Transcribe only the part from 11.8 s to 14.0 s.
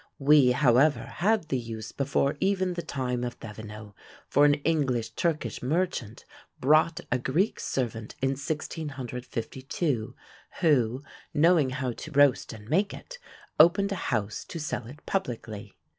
to roast and make it, opened